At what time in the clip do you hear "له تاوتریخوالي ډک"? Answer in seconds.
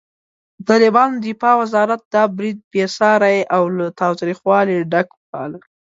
3.77-5.07